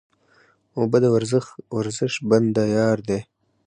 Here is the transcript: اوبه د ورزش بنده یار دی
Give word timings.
اوبه 0.79 0.97
د 1.03 1.05
ورزش 1.75 2.13
بنده 2.29 2.63
یار 2.77 2.97
دی 3.07 3.19